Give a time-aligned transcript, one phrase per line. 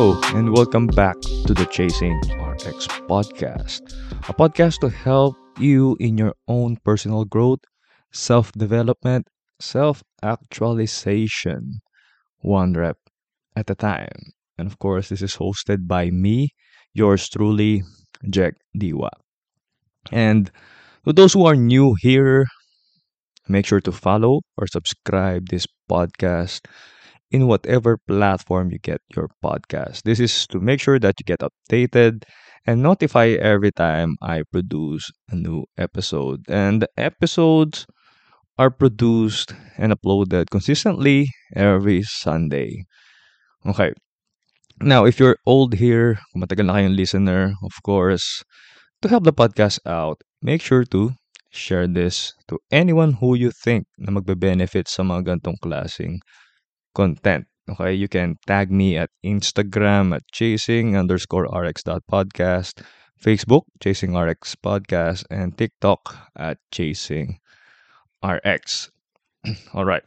[0.00, 3.82] Hello, and welcome back to the Chasing RX podcast,
[4.30, 7.58] a podcast to help you in your own personal growth,
[8.10, 9.28] self development,
[9.60, 11.82] self actualization,
[12.38, 12.96] one rep
[13.54, 14.32] at a time.
[14.56, 16.54] And of course, this is hosted by me,
[16.94, 17.82] yours truly,
[18.30, 19.10] Jack Diwa.
[20.10, 20.50] And
[21.04, 22.46] to those who are new here,
[23.50, 26.60] make sure to follow or subscribe this podcast
[27.30, 30.02] in whatever platform you get your podcast.
[30.02, 32.24] This is to make sure that you get updated
[32.66, 36.44] and notify every time I produce a new episode.
[36.48, 37.86] And the episodes
[38.58, 42.84] are produced and uploaded consistently every Sunday.
[43.64, 43.92] Okay.
[44.82, 48.42] Now, if you're old here, kung matagal na kayong listener, of course,
[49.02, 51.12] to help the podcast out, make sure to
[51.52, 56.20] share this to anyone who you think na magbe-benefit sa mga gantong klaseng
[56.94, 57.46] content.
[57.70, 62.82] Okay, you can tag me at Instagram at chasing underscore rx podcast,
[63.22, 67.38] Facebook chasing rx podcast, and TikTok at chasing
[68.24, 68.90] rx.
[69.74, 70.02] All right.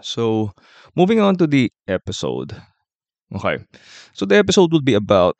[0.00, 0.52] So,
[0.94, 2.56] moving on to the episode.
[3.34, 3.58] Okay.
[4.14, 5.36] So the episode will be about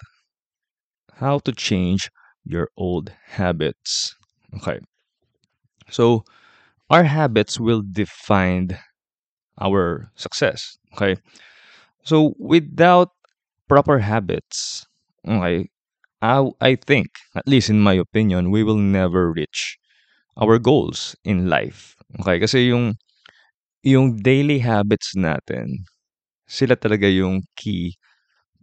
[1.14, 2.10] how to change
[2.44, 4.14] your old habits.
[4.56, 4.78] Okay.
[5.90, 6.24] So,
[6.90, 8.78] our habits will define
[9.60, 10.78] our success.
[10.94, 11.16] Okay.
[12.04, 13.10] So, without
[13.68, 14.86] proper habits,
[15.26, 15.68] okay,
[16.22, 19.78] I, I think, at least in my opinion, we will never reach
[20.36, 21.96] our goals in life.
[22.20, 22.38] Okay.
[22.38, 22.94] Kasi yung,
[23.82, 25.86] yung daily habits natin,
[26.46, 27.98] sila talaga yung key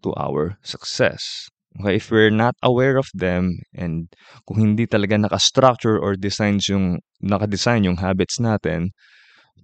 [0.04, 1.50] to our success.
[1.82, 4.06] Okay, if we're not aware of them and
[4.46, 8.94] kung hindi talaga naka-structure or designs yung naka-design yung habits natin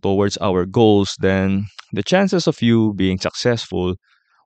[0.01, 3.95] towards our goals, then the chances of you being successful,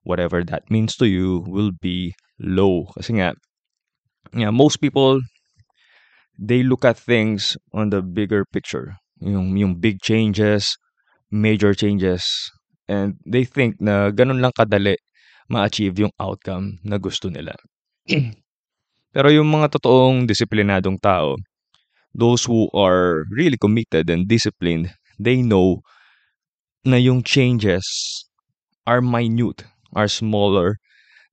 [0.03, 2.91] whatever that means to you, will be low.
[2.95, 3.33] Kasi nga,
[4.33, 5.21] yeah, most people
[6.39, 8.97] they look at things on the bigger picture.
[9.21, 10.75] Yung yung big changes,
[11.31, 12.25] major changes,
[12.89, 14.97] and they think na ganun lang kadali
[15.51, 17.53] ma-achieve yung outcome na gusto nila.
[19.15, 21.37] Pero yung mga totoong disiplinadong tao,
[22.15, 24.89] those who are really committed and disciplined,
[25.19, 25.81] they know
[26.85, 27.83] na yung changes
[28.87, 30.77] are minute, are smaller,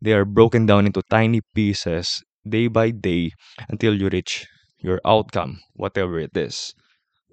[0.03, 3.33] they are broken down into tiny pieces day by day
[3.71, 4.47] until you reach
[4.81, 6.75] your outcome, whatever it is.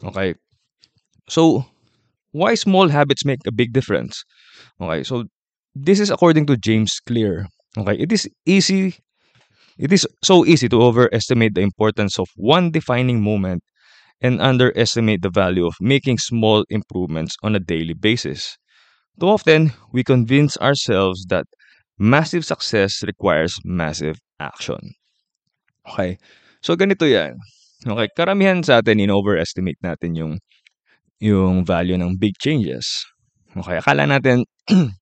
[0.03, 0.35] Okay?
[1.29, 1.65] So,
[2.31, 4.23] why small habits make a big difference?
[4.81, 5.25] Okay, so
[5.75, 7.47] this is according to James Clear.
[7.77, 8.95] Okay, it is easy
[9.77, 13.63] it is so easy to overestimate the importance of one defining moment
[14.21, 18.57] and underestimate the value of making small improvements on a daily basis.
[19.19, 21.45] Too often, we convince ourselves that
[21.99, 24.95] massive success requires massive action.
[25.87, 26.17] Okay?
[26.61, 27.37] So ganito 'yan.
[27.85, 30.33] Okay, karamihan sa atin in-overestimate natin yung
[31.21, 33.05] yung value ng big changes.
[33.57, 34.45] Okay, akala natin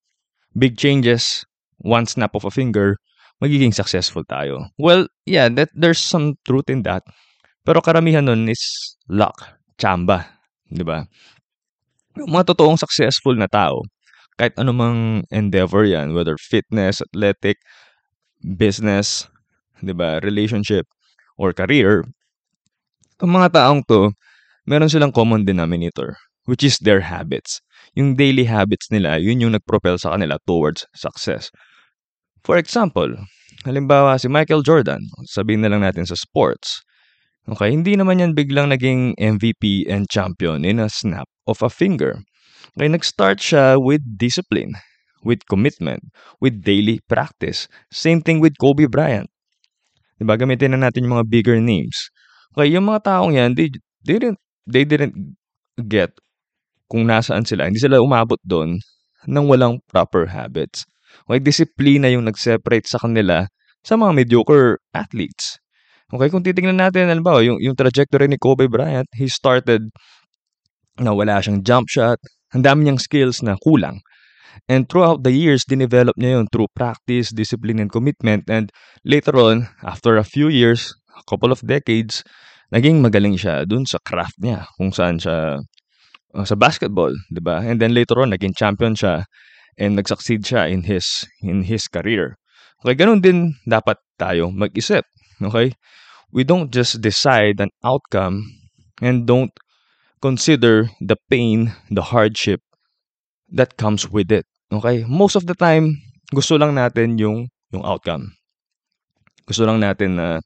[0.62, 1.44] big changes,
[1.80, 2.98] one snap of a finger,
[3.44, 4.72] magiging successful tayo.
[4.80, 7.04] Well, yeah, that there's some truth in that.
[7.66, 8.62] Pero karamihan nun is
[9.10, 9.36] luck,
[9.82, 10.38] chamba,
[10.70, 11.10] 'di ba?
[12.16, 13.82] Yung mga totoong successful na tao,
[14.38, 17.58] kahit anumang endeavor 'yan, whether fitness, athletic,
[18.56, 19.26] business,
[19.82, 20.86] 'di ba, relationship
[21.42, 22.06] or career,
[23.20, 24.14] ang mga taong 'to,
[24.70, 26.14] meron silang common denominator,
[26.46, 27.66] which is their habits.
[27.98, 31.50] Yung daily habits nila, yun yung nagpropel sa kanila towards success.
[32.46, 33.10] For example,
[33.66, 36.86] halimbawa si Michael Jordan, sabihin na lang natin sa sports.
[37.46, 42.18] Okay, hindi naman yan biglang naging MVP and champion in a snap of a finger.
[42.74, 44.74] Okay, nag-start siya with discipline,
[45.22, 46.02] with commitment,
[46.42, 47.70] with daily practice.
[47.94, 49.30] Same thing with Kobe Bryant.
[50.18, 52.10] Diba, gamitin na natin yung mga bigger names.
[52.58, 53.70] Okay, yung mga taong yan, they,
[54.02, 55.14] they didn't, they didn't
[55.86, 56.18] get
[56.90, 57.70] kung nasaan sila.
[57.70, 58.82] Hindi sila umabot doon
[59.30, 60.82] nang walang proper habits.
[61.30, 63.46] Okay, disiplina yung nag-separate sa kanila
[63.86, 65.62] sa mga mediocre athletes.
[66.14, 69.90] Okay, kung titingnan natin, alam ba, yung, yung trajectory ni Kobe Bryant, he started
[71.02, 72.22] na wala siyang jump shot,
[72.54, 74.00] ang dami niyang skills na kulang.
[74.70, 78.48] And throughout the years, dinevelop niya yun through practice, discipline, and commitment.
[78.48, 78.72] And
[79.04, 82.24] later on, after a few years, a couple of decades,
[82.72, 85.60] naging magaling siya dun sa craft niya, kung saan siya
[86.34, 87.62] uh, sa basketball, 'di ba?
[87.62, 89.28] And then later on naging champion siya
[89.76, 92.40] and nag-succeed siya in his in his career.
[92.84, 95.04] Okay, ganun din dapat tayo mag-isip.
[95.42, 95.74] Okay?
[96.32, 98.44] We don't just decide an outcome
[99.02, 99.52] and don't
[100.22, 102.62] consider the pain, the hardship
[103.52, 104.46] that comes with it.
[104.72, 105.06] Okay?
[105.08, 106.02] Most of the time,
[106.34, 108.34] gusto lang natin yung yung outcome.
[109.46, 110.42] Gusto lang natin na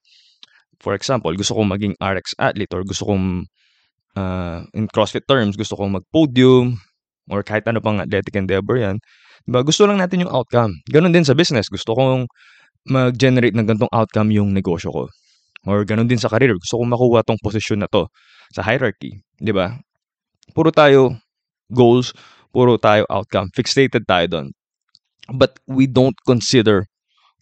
[0.79, 3.47] for example, gusto kong maging RX athlete or gusto kong
[4.15, 6.79] uh, in CrossFit terms, gusto kong mag-podium
[7.29, 8.97] or kahit ano pang athletic endeavor yan.
[9.45, 9.63] Diba?
[9.63, 10.75] Gusto lang natin yung outcome.
[10.91, 11.71] Ganon din sa business.
[11.71, 12.27] Gusto kong
[12.87, 15.03] mag-generate ng ganitong outcome yung negosyo ko.
[15.67, 16.55] Or ganon din sa career.
[16.55, 18.07] Gusto kong makuha tong posisyon na to
[18.55, 19.19] sa hierarchy.
[19.35, 19.75] Di ba?
[20.55, 21.19] Puro tayo
[21.73, 22.15] goals,
[22.55, 23.51] puro tayo outcome.
[23.51, 24.47] Fixated tayo doon.
[25.29, 26.87] But we don't consider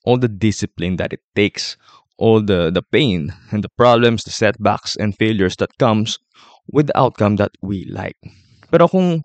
[0.03, 1.77] all the discipline that it takes,
[2.17, 6.17] all the, the pain and the problems, the setbacks and failures that comes
[6.71, 8.17] with the outcome that we like.
[8.67, 9.23] Pero kung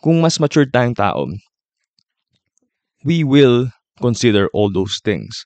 [0.00, 1.28] kung mas mature tayong tao,
[3.04, 3.68] we will
[4.00, 5.44] consider all those things.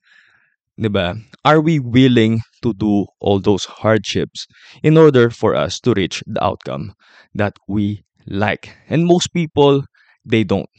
[0.79, 1.15] 'Di ba?
[1.47, 4.47] Are we willing to do all those hardships
[4.83, 6.95] in order for us to reach the outcome
[7.35, 8.75] that we like?
[8.91, 9.87] And most people
[10.27, 10.71] they don't.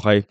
[0.00, 0.24] Okay?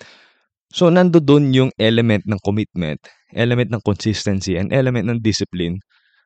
[0.74, 3.00] So nandoon yung element ng commitment,
[3.32, 5.80] element ng consistency, and element ng discipline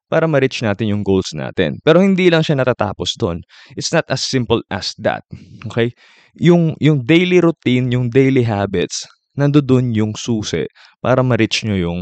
[0.09, 1.77] para ma-reach natin yung goals natin.
[1.85, 3.45] Pero hindi lang siya natatapos doon.
[3.77, 5.21] It's not as simple as that.
[5.69, 5.93] Okay?
[6.41, 9.05] Yung, yung daily routine, yung daily habits,
[9.39, 10.67] nandoon yung susi
[10.99, 11.99] para ma-reach nyo yung,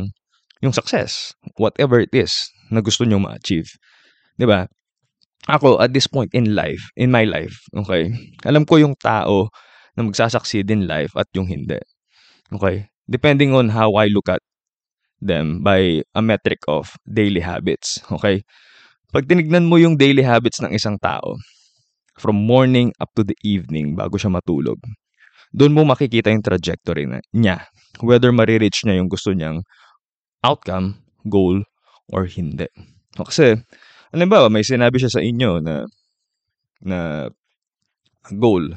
[0.65, 1.37] yung success.
[1.61, 3.69] Whatever it is na gusto nyo ma-achieve.
[3.69, 4.41] ba?
[4.41, 4.61] Diba?
[5.47, 8.11] Ako, at this point in life, in my life, okay,
[8.43, 9.47] alam ko yung tao
[9.95, 11.79] na magsasucceed in life at yung hindi.
[12.51, 12.91] Okay?
[13.07, 14.43] Depending on how I look at
[15.21, 18.03] them by a metric of daily habits.
[18.11, 18.43] Okay?
[19.15, 21.39] Pag tinignan mo yung daily habits ng isang tao,
[22.19, 24.81] from morning up to the evening bago siya matulog,
[25.55, 27.67] doon mo makikita yung trajectory na, niya.
[28.03, 29.63] Whether marireach niya yung gusto niyang
[30.45, 31.63] outcome, goal,
[32.11, 32.69] or hindi.
[33.17, 33.57] Kasi,
[34.13, 35.83] alam ba, may sinabi siya sa inyo na
[36.77, 36.99] na
[38.31, 38.75] goal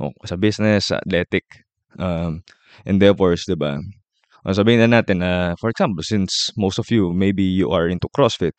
[0.00, 1.44] o, sa business, sa athletic
[1.98, 2.42] um,
[2.88, 3.78] endeavors, di ba?
[4.44, 7.88] O sabihin na natin na, uh, for example, since most of you, maybe you are
[7.88, 8.52] into CrossFit,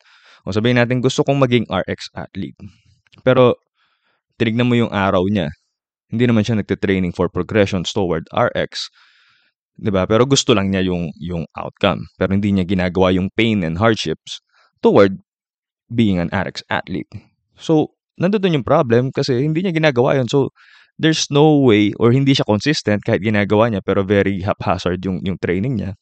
[0.48, 2.58] o sabihin natin gusto kong maging RX athlete.
[3.22, 3.58] Pero,
[4.40, 5.52] tinignan mo yung araw niya.
[6.10, 8.90] Hindi naman siya nagte-training for progressions toward RX.
[9.76, 10.08] 'di ba?
[10.08, 12.08] Pero gusto lang niya yung yung outcome.
[12.16, 14.40] Pero hindi niya ginagawa yung pain and hardships
[14.80, 15.20] toward
[15.92, 17.08] being an RX athlete.
[17.56, 20.28] So, nandoon yung problem kasi hindi niya ginagawa yun.
[20.28, 20.50] So,
[20.96, 25.38] there's no way or hindi siya consistent kahit ginagawa niya pero very haphazard yung, yung
[25.38, 25.92] training niya.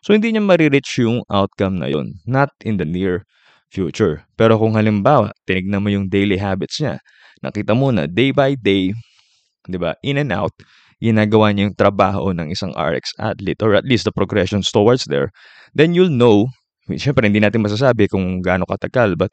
[0.00, 2.20] So, hindi niya marireach yung outcome na yun.
[2.24, 3.24] Not in the near
[3.72, 4.24] future.
[4.38, 7.02] Pero kung halimbawa, tinignan mo yung daily habits niya,
[7.42, 8.94] nakita mo na day by day,
[9.66, 10.52] di ba, in and out,
[11.02, 15.28] ginagawa niya yung trabaho ng isang RX athlete or at least the progressions towards there,
[15.76, 16.48] then you'll know,
[16.96, 19.32] syempre hindi natin masasabi kung gaano katagal, but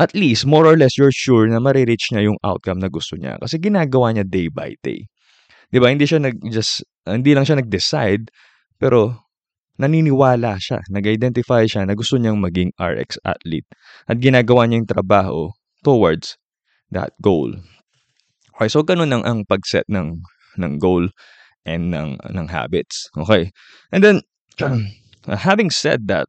[0.00, 3.36] at least, more or less, you're sure na marireach niya yung outcome na gusto niya.
[3.36, 5.04] Kasi ginagawa niya day by day.
[5.68, 5.92] Di ba?
[5.92, 8.32] Hindi siya nag, just, hindi lang siya nag-decide,
[8.80, 9.28] pero
[9.76, 13.68] naniniwala siya, nag-identify siya na gusto niyang maging RX athlete.
[14.08, 15.52] At ginagawa niya yung trabaho
[15.84, 16.40] towards
[16.88, 17.52] that goal.
[18.60, 20.20] Okay, so ganun ang, ang pag-set ng,
[20.60, 21.08] ng goal
[21.64, 23.08] and ng, ng habits.
[23.16, 23.48] Okay?
[23.88, 24.20] And then,
[25.32, 26.28] having said that,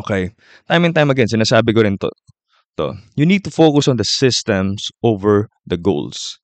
[0.00, 0.32] okay,
[0.72, 2.08] time and time again, sinasabi ko rin to,
[2.80, 2.96] to.
[3.12, 6.40] You need to focus on the systems over the goals.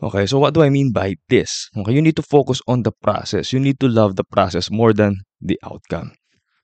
[0.00, 1.68] Okay, so what do I mean by this?
[1.76, 3.52] Okay, you need to focus on the process.
[3.52, 6.16] You need to love the process more than the outcome.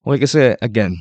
[0.09, 0.97] Okay, kasi again,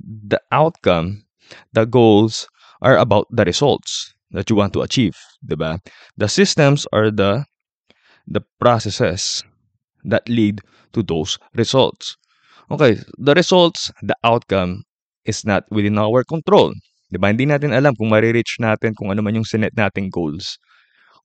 [0.00, 1.28] the outcome,
[1.76, 2.48] the goals
[2.80, 5.78] are about the results that you want to achieve, diba?
[6.16, 7.44] The systems are the
[8.30, 9.42] the processes
[10.06, 10.62] that lead
[10.94, 12.16] to those results.
[12.70, 14.86] Okay, the results, the outcome
[15.26, 16.70] is not within our control.
[17.10, 17.34] 'Di ba?
[17.34, 20.56] Hindi natin alam kung mare-reach natin kung ano man yung sinet nating goals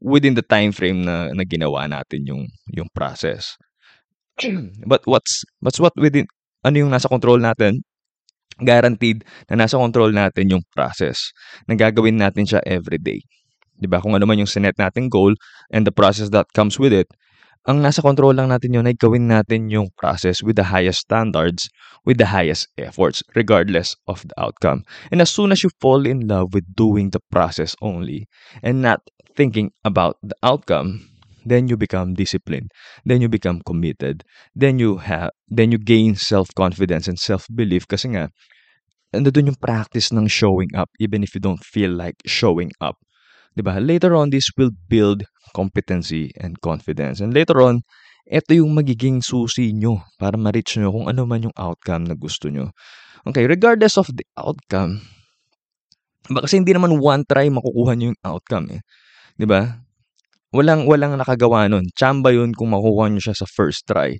[0.01, 3.55] within the time frame na, na ginawa natin yung yung process.
[4.91, 6.25] But what's what's what within
[6.65, 7.85] ano yung nasa control natin?
[8.62, 11.35] Guaranteed na nasa control natin yung process.
[11.67, 13.19] Na gagawin natin siya every day.
[13.75, 14.00] 'Di ba?
[14.00, 15.35] Kung ano man yung sinet nating goal
[15.71, 17.12] and the process that comes with it,
[17.65, 21.65] ang nasa control lang natin yun ay gawin natin yung process with the highest standards,
[22.05, 24.85] with the highest efforts, regardless of the outcome.
[25.09, 28.29] And as soon as you fall in love with doing the process only
[28.62, 29.01] and not
[29.33, 31.09] thinking about the outcome,
[31.45, 32.73] then you become disciplined,
[33.05, 34.25] then you become committed,
[34.57, 38.33] then you have, then you gain self-confidence and self-belief kasi nga,
[39.13, 42.99] doon yung practice ng showing up even if you don't feel like showing up.
[43.55, 43.79] 'Di ba?
[43.79, 45.23] Later on, this will build
[45.55, 47.23] competency and confidence.
[47.23, 47.87] And later on,
[48.27, 52.51] ito yung magiging susi nyo para ma-reach nyo kung ano man yung outcome na gusto
[52.51, 52.75] nyo.
[53.23, 55.01] Okay, regardless of the outcome,
[56.27, 58.81] kasi hindi naman one try makukuha nyo yung outcome eh.
[59.47, 59.79] ba?
[60.55, 61.83] Walang walang nakagawa nun.
[62.00, 64.15] Chamba yun kung makuha nyo siya sa first try.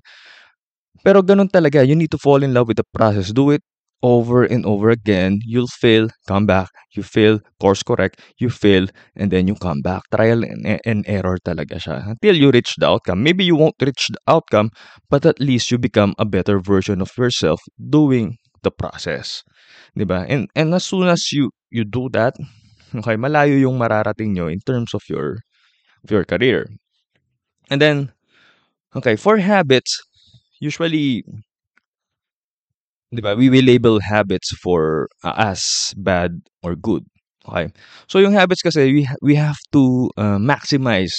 [1.00, 1.80] Pero ganun talaga.
[1.80, 3.32] You need to fall in love with the process.
[3.32, 3.64] Do it
[4.04, 5.40] over and over again.
[5.44, 6.68] You'll fail, come back.
[6.92, 8.20] You fail, course correct.
[8.38, 10.02] You fail, and then you come back.
[10.12, 12.12] Trial and, and error talaga siya.
[12.12, 13.22] Until you reach the outcome.
[13.22, 14.70] Maybe you won't reach the outcome,
[15.08, 19.46] but at least you become a better version of yourself doing the process.
[19.94, 20.26] 'Di ba?
[20.26, 22.34] And and as soon as you you do that,
[22.98, 25.45] okay, malayo yung mararating nyo in terms of your
[26.06, 26.70] of your career.
[27.70, 28.12] And then
[28.96, 30.00] okay, for habits,
[30.60, 31.24] usually
[33.12, 37.04] 'di ba, we will label habits for uh, as bad or good.
[37.46, 37.70] Okay?
[38.10, 41.14] So yung habits kasi we we have to uh, maximize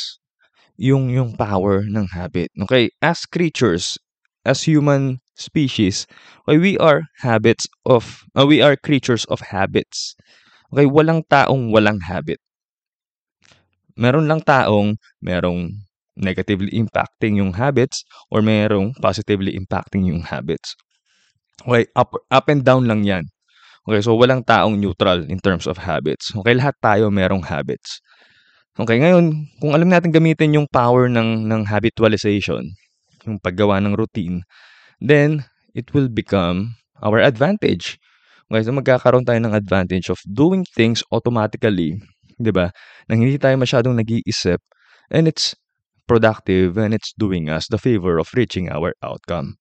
[0.77, 2.51] yung yung power ng habit.
[2.67, 2.91] Okay?
[3.01, 3.97] As creatures,
[4.45, 6.07] as human species,
[6.47, 10.15] okay, we are habits of uh, we are creatures of habits.
[10.73, 12.39] Okay, walang taong walang habit.
[13.97, 15.73] Meron lang taong merong
[16.17, 20.73] negatively impacting yung habits or merong positively impacting yung habits.
[21.65, 23.25] Okay, up, up and down lang yan.
[23.87, 26.29] Okay, so walang taong neutral in terms of habits.
[26.35, 28.01] Okay, lahat tayo merong habits.
[28.77, 32.61] Okay, ngayon, kung alam natin gamitin yung power ng, ng habitualization,
[33.25, 34.45] yung paggawa ng routine,
[35.01, 37.97] then it will become our advantage.
[38.49, 41.97] Okay, so magkakaroon tayo ng advantage of doing things automatically,
[42.37, 42.71] di ba?
[43.09, 44.61] Nang hindi tayo masyadong nag-iisip,
[45.11, 45.57] and it's
[46.07, 49.59] productive and it's doing us the favor of reaching our outcome.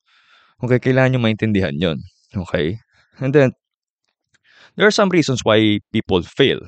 [0.63, 1.99] Okay, kailangan nyo maintindihan yon.
[2.33, 2.81] Okay?
[3.21, 3.53] And then,
[4.77, 6.61] there are some reasons why people fail.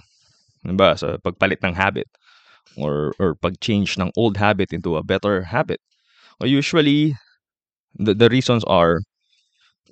[0.66, 0.98] Diba?
[0.98, 2.10] Sa pagpalit ng habit
[2.76, 5.80] or or pag-change ng old habit into a better habit.
[6.40, 7.16] Well, usually,
[7.94, 9.00] the, the reasons are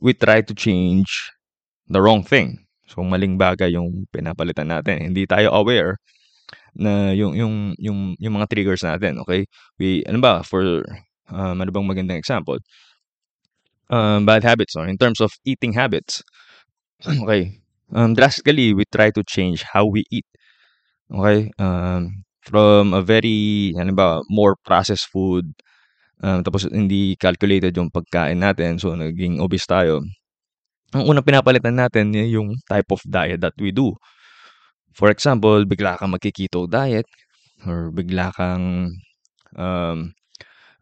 [0.01, 1.31] we try to change
[1.89, 2.66] the wrong thing.
[2.87, 5.13] So, maling bagay yung pinapalitan natin.
[5.13, 5.99] Hindi tayo aware
[6.77, 9.49] na yung yung yung yung mga triggers natin, okay?
[9.81, 10.63] We ano ba for
[11.33, 12.61] um, ano bang magandang example?
[13.91, 14.83] um, bad habits no?
[14.83, 16.23] in terms of eating habits.
[17.23, 17.61] okay.
[17.95, 20.27] Um, drastically, we try to change how we eat.
[21.13, 21.51] Okay?
[21.59, 25.51] Um, from a very, ano ba, more processed food,
[26.23, 30.03] um, tapos hindi calculated yung pagkain natin, so naging obese tayo.
[30.97, 33.93] Ang unang pinapalitan natin yung type of diet that we do.
[34.97, 37.05] For example, bigla kang magki-keto diet
[37.69, 38.97] or bigla kang
[39.61, 40.17] um,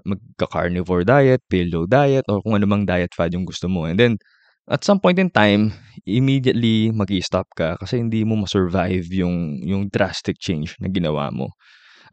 [0.06, 3.90] magka-carnivore diet, paleo diet, or kung ano mang diet fad yung gusto mo.
[3.90, 4.22] And then,
[4.70, 5.74] at some point in time,
[6.06, 11.50] immediately mag stop ka kasi hindi mo ma-survive yung, yung drastic change na ginawa mo.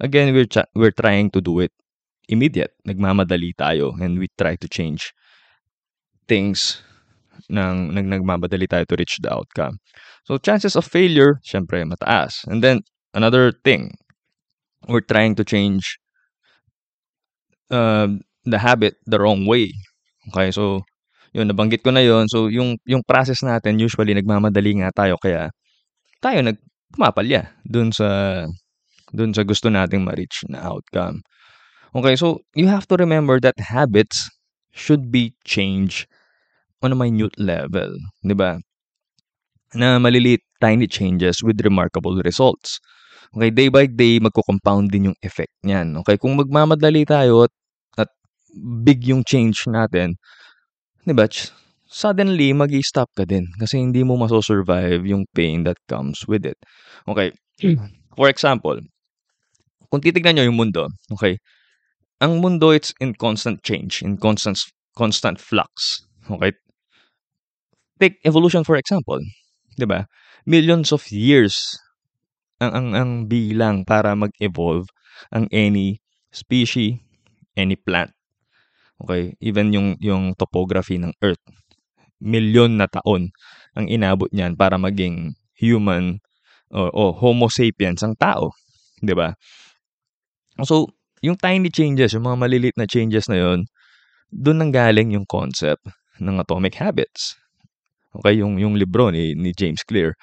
[0.01, 1.71] Again, we're, ch- we're trying to do it
[2.25, 2.73] immediate.
[2.87, 5.13] Nagmamadali tayo and we try to change
[6.25, 6.81] things
[7.49, 9.79] nang, nang nagmamadali tayo to reach the outcome.
[10.25, 12.45] So, chances of failure, syempre, mataas.
[12.47, 12.81] And then,
[13.13, 13.95] another thing,
[14.87, 15.97] we're trying to change
[17.69, 18.07] uh,
[18.45, 19.73] the habit the wrong way.
[20.29, 20.81] Okay, so
[21.33, 22.27] yun nabanggit ko na yon.
[22.27, 25.49] So yung yung process natin usually nagmamadali nga tayo kaya
[26.21, 26.59] tayo nag
[26.91, 28.43] pumapalya dun sa
[29.15, 31.23] dun sa gusto nating ma-reach na outcome.
[31.95, 34.31] Okay, so you have to remember that habits
[34.71, 36.07] should be changed
[36.81, 37.93] on a minute level,
[38.25, 38.57] 'di ba?
[39.73, 42.81] Na maliliit tiny changes with remarkable results.
[43.31, 45.95] Okay, day by day magko-compound din yung effect niyan.
[46.03, 47.47] Okay, kung magmamadali tayo
[47.95, 48.09] at
[48.83, 50.19] big yung change natin,
[51.07, 51.27] 'di ba?
[51.91, 56.55] Suddenly, mag stop ka din kasi hindi mo maso-survive yung pain that comes with it.
[57.07, 57.35] Okay.
[58.19, 58.79] For example,
[59.91, 61.35] kung titignan nyo yung mundo, okay,
[62.23, 64.55] ang mundo, it's in constant change, in constant
[64.95, 66.05] constant flux.
[66.29, 66.53] Okay?
[68.01, 69.21] Take evolution for example.
[69.77, 70.09] 'Di ba?
[70.49, 71.77] Millions of years
[72.57, 74.89] ang ang ang bilang para mag-evolve
[75.29, 76.01] ang any
[76.33, 76.97] species,
[77.53, 78.09] any plant.
[79.01, 81.41] Okay, even yung yung topography ng Earth,
[82.21, 83.33] milyon na taon
[83.73, 86.21] ang inabot niyan para maging human
[86.69, 88.53] o, o Homo sapiens ang tao,
[89.01, 89.33] 'di ba?
[90.61, 90.93] So,
[91.25, 93.65] yung tiny changes, yung mga maliliit na changes na yon,
[94.29, 95.81] doon nang galing yung concept
[96.21, 97.40] ng atomic habits.
[98.11, 100.15] Okay, yung yung libro ni, ni James Clear.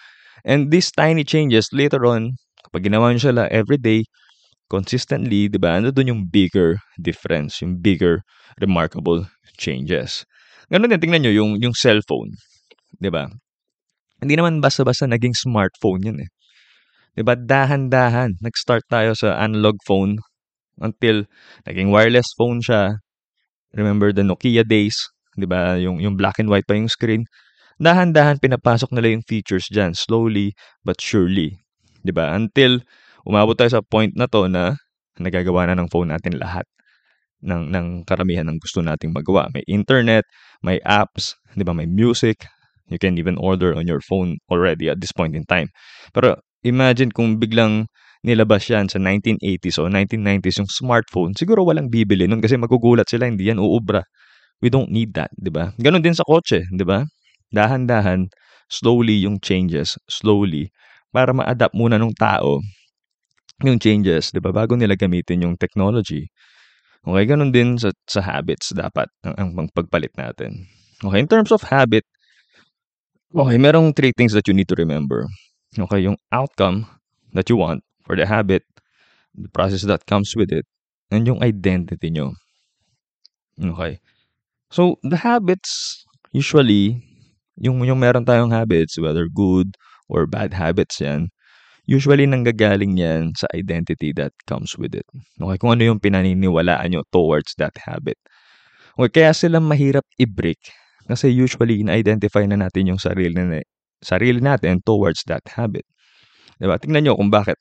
[0.44, 4.04] And these tiny changes later on, kapag ginawa niyo sila every day,
[4.72, 5.80] consistently, 'di ba?
[5.80, 8.22] Ano doon yung bigger difference, yung bigger
[8.60, 9.26] remarkable
[9.60, 10.24] changes.
[10.72, 12.32] Ganun din tingnan niyo yung yung cellphone,
[13.00, 13.28] 'di ba?
[14.22, 16.30] Hindi naman basta-basta naging smartphone 'yan eh.
[17.18, 17.34] 'Di ba?
[17.38, 20.18] Dahan-dahan nag-start tayo sa analog phone
[20.82, 21.24] until
[21.68, 23.00] naging wireless phone siya.
[23.76, 24.96] Remember the Nokia days,
[25.38, 25.76] 'di ba?
[25.80, 27.24] Yung yung black and white pa yung screen.
[27.78, 30.50] Dahan-dahan pinapasok nila yung features diyan, slowly
[30.82, 31.62] but surely.
[32.10, 32.34] ba?
[32.34, 32.82] Until
[33.22, 34.74] umabot tayo sa point na to na
[35.18, 36.66] nagagawa na ng phone natin lahat
[37.42, 39.46] ng ng karamihan ng gusto nating magawa.
[39.54, 40.26] May internet,
[40.62, 41.74] may apps, 'di ba?
[41.74, 42.46] May music.
[42.90, 45.68] You can even order on your phone already at this point in time.
[46.16, 47.86] Pero imagine kung biglang
[48.26, 53.30] nilabas yan sa 1980s o 1990s yung smartphone, siguro walang bibili nun kasi magugulat sila,
[53.30, 54.02] hindi yan uubra.
[54.62, 55.70] We don't need that, 'di ba?
[55.78, 57.06] Ganon din sa kotse, 'di ba?
[57.54, 58.28] Dahan-dahan,
[58.68, 60.70] slowly yung changes, slowly
[61.12, 62.60] para ma-adapt muna ng tao
[63.66, 64.50] yung changes, 'di ba?
[64.54, 66.30] Bago nila gamitin yung technology.
[67.06, 70.66] Okay, ganun din sa, sa habits dapat ang, ang pagpalit natin.
[71.04, 72.04] Okay, in terms of habit,
[73.34, 75.26] okay, merong three things that you need to remember.
[75.78, 76.86] Okay, yung outcome
[77.32, 78.64] that you want for the habit,
[79.34, 80.66] the process that comes with it,
[81.10, 82.34] and yung identity nyo.
[83.62, 83.98] Okay.
[84.70, 87.02] So, the habits, usually,
[87.58, 89.74] yung, yung meron tayong habits, whether good
[90.08, 91.28] or bad habits yan,
[91.88, 95.06] usually nanggagaling yan sa identity that comes with it.
[95.40, 98.16] Okay, kung ano yung pinaniniwalaan nyo towards that habit.
[98.98, 100.60] Okay, kaya sila mahirap i-break
[101.08, 103.64] kasi usually na-identify na natin yung sarili, na,
[104.04, 105.88] sarili natin towards that habit.
[106.60, 106.76] Diba?
[106.76, 107.56] Tingnan nyo kung bakit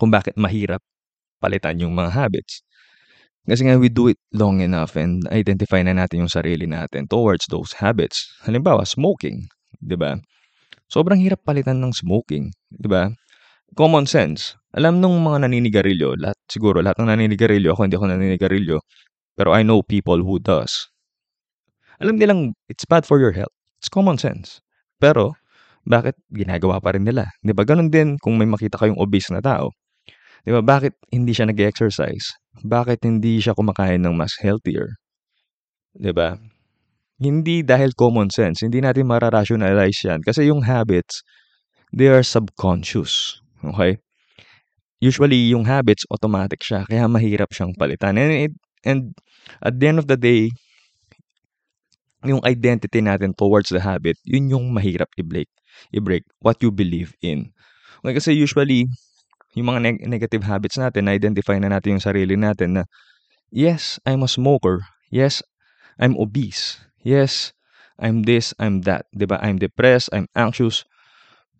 [0.00, 0.80] kung bakit mahirap
[1.42, 2.64] palitan yung mga habits.
[3.50, 7.50] Kasi nga we do it long enough and identify na natin yung sarili natin towards
[7.50, 8.30] those habits.
[8.46, 9.50] Halimbawa, smoking,
[9.82, 10.14] 'di ba?
[10.86, 13.10] Sobrang hirap palitan ng smoking, 'di ba?
[13.74, 14.54] Common sense.
[14.70, 18.78] Alam nung mga naninigarilyo, lahat siguro lahat ng naninigarilyo, ako hindi ako naninigarilyo,
[19.34, 20.86] pero I know people who does.
[21.98, 23.52] Alam nilang it's bad for your health.
[23.82, 24.62] It's common sense.
[25.02, 25.34] Pero
[25.82, 27.26] bakit ginagawa pa rin nila?
[27.42, 27.66] 'Di ba?
[27.66, 29.74] Ganun din kung may makita kayong obese na tao.
[30.46, 30.62] 'Di ba?
[30.62, 32.39] Bakit hindi siya nag-exercise?
[32.58, 34.98] Bakit hindi siya kumakain ng mas healthier?
[35.94, 36.38] 'Di ba?
[37.20, 41.22] Hindi dahil common sense, hindi natin mara-rationalize 'yan kasi yung habits
[41.94, 43.40] they are subconscious.
[43.62, 43.98] Okay?
[45.00, 48.20] Usually yung habits automatic siya kaya mahirap siyang palitan.
[48.20, 49.00] And it, and
[49.64, 50.52] at the end of the day
[52.24, 55.48] yung identity natin towards the habit, yun yung mahirap i-break.
[55.92, 57.52] I-break what you believe in.
[58.04, 58.88] Okay, kasi usually
[59.56, 62.82] yung mga neg- negative habits natin, na-identify na natin yung sarili natin na
[63.50, 64.86] yes, I'm a smoker.
[65.10, 65.42] Yes,
[65.98, 66.78] I'm obese.
[67.02, 67.52] Yes,
[67.98, 69.06] I'm this, I'm that.
[69.14, 69.38] ba?
[69.42, 70.84] I'm depressed, I'm anxious.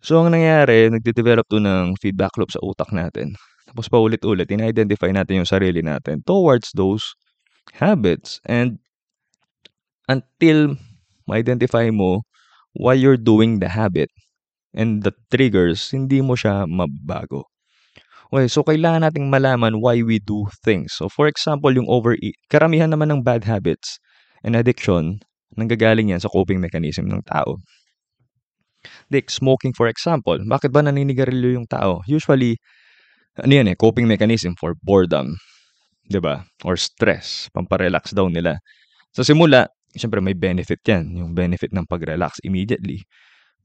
[0.01, 3.37] So, ang nangyayari, nagde-develop to ng feedback loop sa utak natin.
[3.69, 7.13] Tapos paulit-ulit, in-identify natin yung sarili natin towards those
[7.77, 8.41] habits.
[8.49, 8.79] And
[10.09, 10.77] until
[11.27, 12.21] ma-identify mo
[12.73, 14.09] why you're doing the habit
[14.73, 17.50] and the triggers, hindi mo siya mabago.
[18.31, 20.95] Okay, so kailangan nating malaman why we do things.
[20.95, 23.99] So for example, yung overeat, karamihan naman ng bad habits
[24.39, 25.19] and addiction,
[25.59, 27.59] nanggagaling yan sa coping mechanism ng tao.
[29.11, 32.01] Like smoking for example, bakit ba naninigarilyo yung tao?
[32.07, 32.55] Usually,
[33.39, 35.35] ano yan eh, coping mechanism for boredom.
[36.09, 36.43] 'di ba?
[36.67, 38.59] Or stress, pamparelax daw nila.
[39.15, 43.03] Sa simula, syempre may benefit yan, yung benefit ng pag-relax immediately.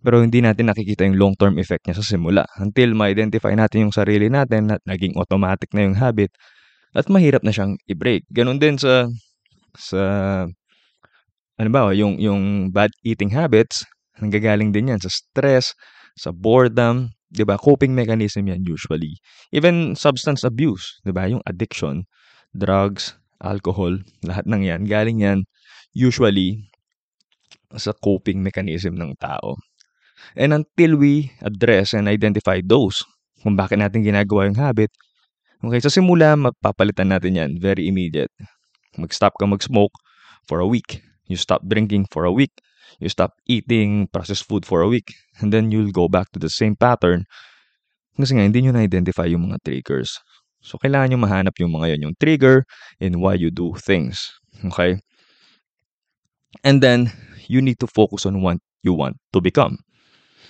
[0.04, 4.28] Pero hindi natin nakikita yung long-term effect niya sa simula until ma-identify natin yung sarili
[4.30, 6.30] natin at naging automatic na yung habit
[6.96, 8.24] at mahirap na siyang i-break.
[8.32, 9.08] Ganon din sa
[9.76, 10.02] sa
[11.56, 13.84] ano ba, yung yung bad eating habits,
[14.20, 15.72] nanggagaling din yan sa stress,
[16.16, 17.56] sa boredom, 'di ba?
[17.60, 19.16] Coping mechanism yan usually.
[19.52, 21.28] Even substance abuse, 'di ba?
[21.28, 22.04] Yung addiction,
[22.52, 25.38] drugs, alcohol, lahat ng yan galing yan
[25.96, 26.60] usually
[27.76, 29.56] sa coping mechanism ng tao.
[30.34, 33.04] And until we address and identify those,
[33.42, 34.90] kung bakit natin ginagawa yung habit,
[35.62, 38.32] okay, sa simula, mapapalitan natin yan, very immediate.
[38.96, 39.92] Mag-stop ka mag-smoke
[40.48, 41.04] for a week.
[41.28, 42.52] You stop drinking for a week.
[42.98, 45.12] You stop eating processed food for a week.
[45.42, 47.28] And then you'll go back to the same pattern.
[48.16, 50.16] Kasi nga, hindi nyo na-identify yung mga triggers.
[50.64, 52.64] So, kailangan nyo mahanap yung mga yon yung trigger
[52.98, 54.32] and why you do things.
[54.64, 54.96] Okay?
[56.64, 57.12] And then,
[57.46, 59.85] you need to focus on what you want to become.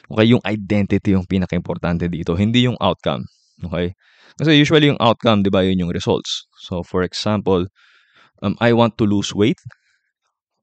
[0.06, 3.26] Okay, yung identity yung pinaka-importante dito, hindi yung outcome.
[3.64, 3.94] Okay?
[4.38, 6.46] Kasi usually yung outcome, di ba, yun yung results.
[6.62, 7.66] So, for example,
[8.42, 9.58] um, I want to lose weight.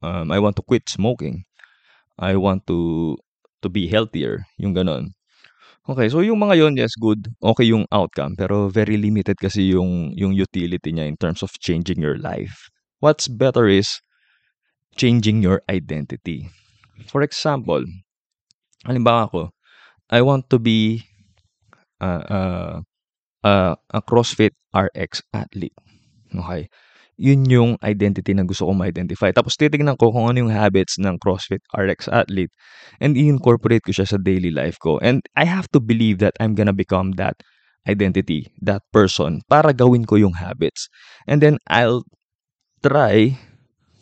[0.03, 1.43] Um, I want to quit smoking.
[2.19, 3.17] I want to
[3.63, 4.45] to be healthier.
[4.60, 5.15] Yung ganon.
[5.84, 7.27] Okay, so yung mga yon yes, good.
[7.43, 8.39] Okay yung outcome.
[8.39, 12.71] Pero very limited kasi yung, yung utility niya in terms of changing your life.
[13.03, 13.99] What's better is
[14.95, 16.47] changing your identity.
[17.12, 17.84] For example,
[18.84, 19.41] halimbawa ako,
[20.12, 21.04] I want to be
[22.04, 22.76] uh, uh,
[23.43, 25.76] uh, a CrossFit RX athlete.
[26.36, 26.67] Okay?
[27.17, 29.30] Yun yung identity na gusto ko ma-identify.
[29.32, 32.52] Tapos titignan ko kung ano yung habits ng CrossFit RX athlete
[33.00, 34.98] and i-incorporate ko siya sa daily life ko.
[35.00, 37.38] And I have to believe that I'm gonna become that
[37.88, 40.89] identity, that person, para gawin ko yung habits.
[41.30, 42.04] And then I'll
[42.82, 43.38] try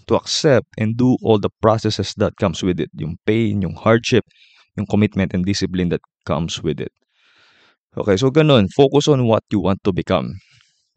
[0.07, 2.89] to accept and do all the processes that comes with it.
[2.95, 4.23] Yung pain, yung hardship,
[4.77, 6.93] yung commitment and discipline that comes with it.
[7.91, 8.71] Okay, so ganun.
[8.71, 10.39] Focus on what you want to become.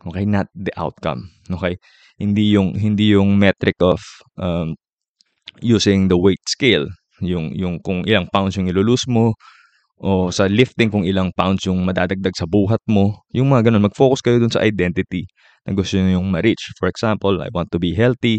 [0.07, 1.27] Okay, not the outcome.
[1.51, 1.75] Okay?
[2.21, 3.99] Hindi yung hindi yung metric of
[4.39, 4.79] um,
[5.59, 6.87] using the weight scale,
[7.19, 9.35] yung yung kung ilang pounds yung ilulus mo
[9.99, 13.27] o sa lifting kung ilang pounds yung madadagdag sa buhat mo.
[13.35, 15.27] Yung mga ganun, mag-focus kayo dun sa identity
[15.67, 16.75] na gusto niyo yung ma-reach.
[16.79, 18.39] For example, I want to be healthy.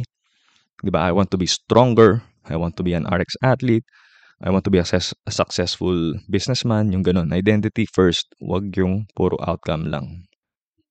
[0.80, 1.08] 'Di ba?
[1.08, 2.24] I want to be stronger.
[2.45, 3.84] I want to be an RX athlete.
[4.43, 7.32] I want to be a, success, a successful businessman, yung ganun.
[7.32, 10.28] Identity first, wag yung puro outcome lang.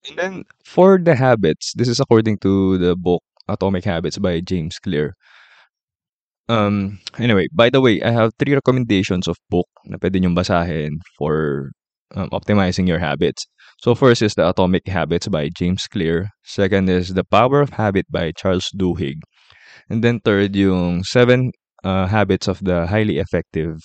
[0.08, 4.78] And then, for the habits, this is according to the book Atomic Habits by James
[4.78, 5.14] Clear.
[6.48, 11.00] Um, anyway, by the way, I have three recommendations of book na pwede nyong basahin
[11.16, 11.72] for
[12.16, 13.48] um, optimizing your habits.
[13.80, 16.28] So first is The Atomic Habits by James Clear.
[16.44, 19.24] Second is The Power of Habit by Charles Duhigg.
[19.88, 21.52] And then third, yung Seven
[21.84, 23.78] uh, Habits of the Highly Effective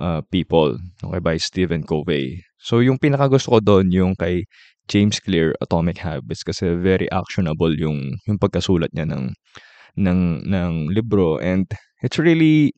[0.00, 2.42] uh, People okay, by Stephen Covey.
[2.58, 4.48] So yung pinakagusto ko doon yung kay
[4.88, 9.36] James Clear Atomic Habits kasi very actionable yung yung pagkasulat niya ng
[10.00, 11.68] ng ng libro and
[12.00, 12.72] it's really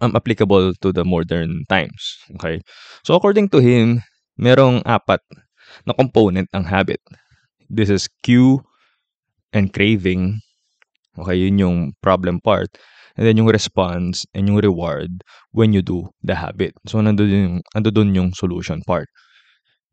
[0.00, 2.18] um, applicable to the modern times.
[2.36, 2.60] Okay?
[3.06, 4.02] So according to him,
[4.36, 5.22] merong apat
[5.86, 7.00] na component ang habit.
[7.70, 8.60] This is cue
[9.54, 10.42] and craving.
[11.14, 12.68] Okay, yun yung problem part.
[13.14, 15.22] And then yung response and yung reward
[15.54, 16.74] when you do the habit.
[16.86, 19.06] So nandoon yung, nandoon yung solution part.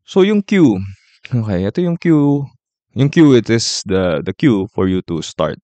[0.04, 0.82] So yung cue.
[1.30, 2.42] Okay, ito yung cue.
[2.98, 5.56] Yung cue, it is the, the cue for you to start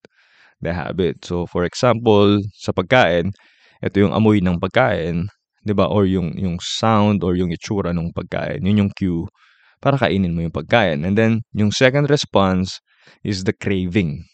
[0.61, 1.25] the habit.
[1.25, 3.35] So, for example, sa pagkain,
[3.83, 5.31] ito yung amoy ng pagkain,
[5.63, 5.87] 'di ba?
[5.87, 8.65] Or yung yung sound or yung itsura ng pagkain.
[8.65, 9.27] Yun yung cue
[9.79, 11.07] para kainin mo yung pagkain.
[11.07, 12.83] And then yung second response
[13.23, 14.27] is the craving.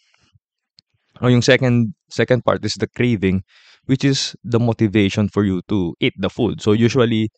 [1.23, 3.47] O yung second second part is the craving
[3.87, 6.59] which is the motivation for you to eat the food.
[6.59, 7.29] So usually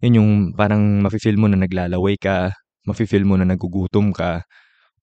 [0.00, 2.52] yun yung parang mafi-feel mo na naglalaway ka,
[2.86, 4.44] mafi-feel mo na nagugutom ka,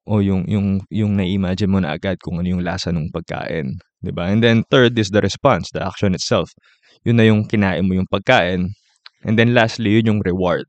[0.07, 4.11] o yung yung yung na-imagine mo na agad kung ano yung lasa ng pagkain, 'di
[4.11, 4.31] ba?
[4.31, 6.51] And then third is the response, the action itself.
[7.07, 8.71] Yun na yung kinain mo yung pagkain.
[9.23, 10.67] And then lastly, yun yung reward.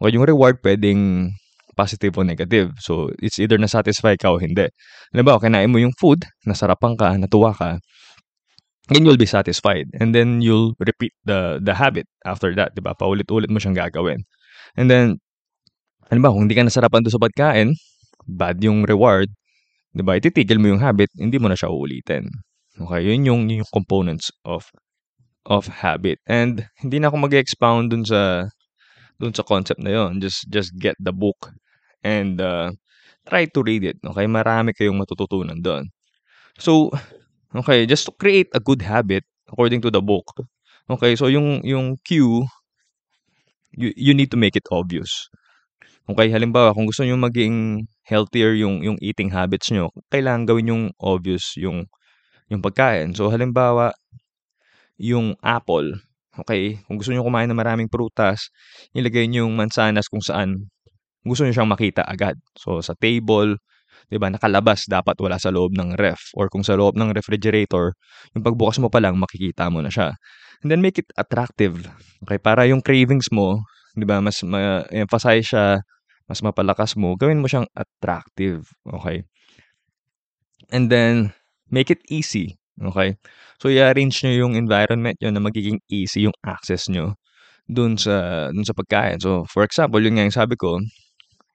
[0.00, 1.32] O yung reward pwedeng
[1.74, 2.72] positive o negative.
[2.78, 4.70] So, it's either na-satisfy ka o hindi.
[5.12, 7.82] Halimbawa, kinain mo yung food, nasarapan ka, natuwa ka,
[8.88, 9.88] then you'll be satisfied.
[10.00, 12.92] And then you'll repeat the the habit after that, 'di ba?
[12.96, 14.24] Paulit-ulit mo siyang gagawin.
[14.76, 15.20] And then,
[16.10, 17.68] halimbawa, kung hindi ka nasarapan doon sa pagkain,
[18.28, 19.32] bad yung reward,
[19.96, 20.16] 'di ba?
[20.20, 22.28] Ititigil mo yung habit, hindi mo na siya uulitin.
[22.74, 24.68] Okay, yun yung, yun yung components of
[25.46, 26.18] of habit.
[26.26, 28.48] And hindi na ako mag-expound dun sa
[29.20, 30.20] dun sa concept na yon.
[30.20, 31.54] Just just get the book
[32.04, 32.70] and uh,
[33.26, 33.98] try to read it.
[34.04, 35.88] Okay, marami kayong matututunan doon.
[36.58, 36.90] So,
[37.54, 40.28] okay, just to create a good habit according to the book.
[40.90, 42.44] Okay, so yung yung cue
[43.72, 45.28] you, you need to make it obvious.
[46.04, 50.84] Okay, halimbawa kung gusto niyo maging healthier yung yung eating habits niyo, kailangan gawin yung
[51.00, 51.88] obvious yung
[52.52, 53.16] yung pagkain.
[53.16, 53.92] So halimbawa
[55.00, 55.98] yung apple,
[56.38, 58.50] okay, kung gusto niyo kumain ng maraming prutas,
[58.94, 60.70] ilagay niyo yung mansanas kung saan
[61.24, 62.36] gusto niyo siyang makita agad.
[62.54, 63.58] So sa table,
[64.12, 67.96] 'di ba, nakalabas dapat wala sa loob ng ref or kung sa loob ng refrigerator,
[68.36, 70.14] yung pagbukas mo pa lang makikita mo na siya.
[70.62, 71.88] And then make it attractive.
[72.24, 73.64] Okay, para yung cravings mo,
[73.96, 75.82] 'di ba, mas ma-emphasize siya
[76.28, 78.64] mas mapalakas mo, gawin mo siyang attractive.
[78.88, 79.28] Okay?
[80.72, 81.36] And then,
[81.68, 82.56] make it easy.
[82.80, 83.20] Okay?
[83.60, 87.14] So, i-arrange nyo yung environment nyo na magiging easy yung access nyo
[87.68, 89.20] dun sa, dun sa pagkain.
[89.20, 90.80] So, for example, yun nga yung sabi ko,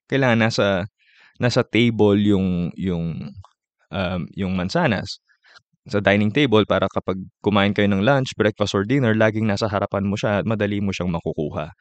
[0.09, 0.67] kailangan nasa,
[1.37, 3.31] nasa table yung, yung,
[3.93, 5.21] um, yung mansanas
[5.89, 10.05] sa dining table para kapag kumain kayo ng lunch, breakfast, or dinner, laging nasa harapan
[10.05, 11.73] mo siya at madali mo siyang makukuha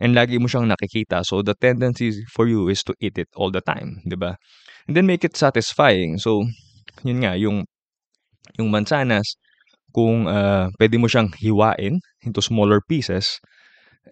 [0.00, 1.24] and lagi mo siyang nakikita.
[1.24, 4.36] So, the tendency for you is to eat it all the time, di ba?
[4.88, 6.20] And then make it satisfying.
[6.20, 6.44] So,
[7.00, 7.64] yun nga, yung,
[8.60, 9.40] yung mansanas,
[9.96, 13.40] kung uh, pwede mo siyang hiwain into smaller pieces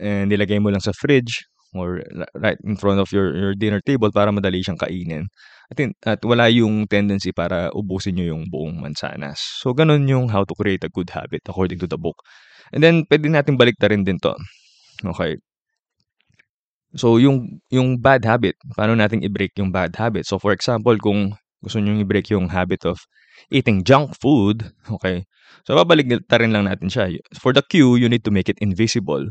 [0.01, 2.01] and nilagay mo lang sa fridge or
[2.39, 5.27] right in front of your, your dinner table para madali siyang kainin.
[5.69, 9.43] At, at wala yung tendency para ubusin nyo yung buong mansanas.
[9.61, 12.23] So, ganun yung how to create a good habit according to the book.
[12.71, 14.39] And then, pwede natin balik rin din to.
[15.03, 15.37] Okay.
[16.95, 20.31] So, yung yung bad habit, paano natin i-break yung bad habit?
[20.31, 23.03] So, for example, kung gusto niyo i-break yung habit of
[23.51, 25.27] eating junk food, okay?
[25.67, 27.11] So, babalik rin lang natin siya.
[27.41, 29.27] For the cue, you need to make it invisible.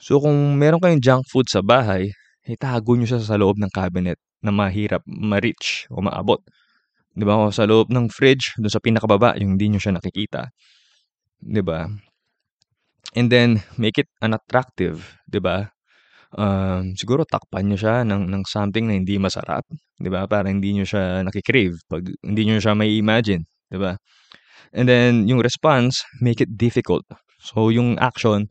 [0.00, 2.08] So, kung meron kayong junk food sa bahay,
[2.48, 6.40] itago niyo siya sa loob ng cabinet na mahirap ma-reach o maabot.
[7.12, 7.36] 'Di ba?
[7.36, 10.48] O sa loob ng fridge, doon sa pinakababa, yung hindi niyo siya nakikita.
[11.42, 11.88] 'Di ba?
[13.14, 15.68] And then make it unattractive, 'di ba?
[16.34, 19.66] Um, siguro takpan niyo siya ng ng something na hindi masarap,
[19.98, 20.24] 'di ba?
[20.30, 23.98] Para hindi niyo siya naki-crave 'pag hindi niyo siya mai-imagine, 'di ba?
[24.72, 27.04] And then yung response, make it difficult.
[27.42, 28.48] So yung action,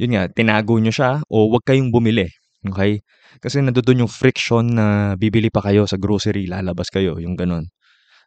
[0.00, 2.24] yun nga, tinago niyo siya o wag kayong bumili.
[2.64, 3.04] Okay?
[3.44, 7.68] Kasi nandoon yung friction na bibili pa kayo sa grocery, lalabas kayo, yung ganun.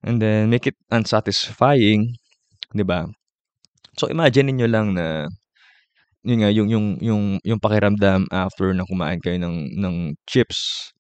[0.06, 2.14] And then make it unsatisfying,
[2.76, 3.08] 'di ba?
[3.98, 5.32] So imagine niyo lang na
[6.24, 9.96] yun nga yung yung yung yung pakiramdam after na kumain kayo ng ng
[10.28, 10.92] chips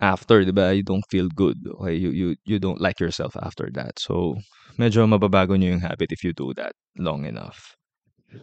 [0.00, 3.68] after 'di ba you don't feel good okay you you you don't like yourself after
[3.68, 4.32] that so
[4.80, 7.76] medyo mababago niyo yung habit if you do that long enough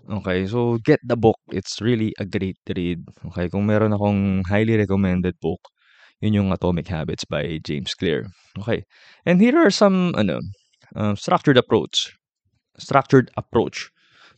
[0.10, 4.76] okay so get the book it's really a great read okay kung meron akong highly
[4.76, 5.62] recommended book
[6.19, 8.28] yun yung Atomic Habits by James Clear
[8.60, 8.84] okay
[9.26, 10.39] and here are some ano
[10.95, 12.12] um, structured approach
[12.78, 13.89] structured approach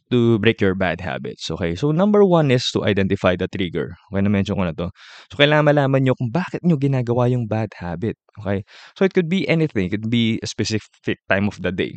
[0.09, 1.49] to break your bad habits.
[1.51, 1.75] Okay?
[1.75, 3.95] So, number one is to identify the trigger.
[4.11, 4.89] Okay, na-mention ko na to.
[5.29, 8.17] So, kailangan malaman nyo kung bakit nyo ginagawa yung bad habit.
[8.41, 8.65] Okay?
[8.97, 9.87] So, it could be anything.
[9.87, 11.93] It could be a specific time of the day.